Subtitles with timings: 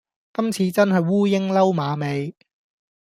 [0.33, 2.35] 今次真係烏蠅褸馬尾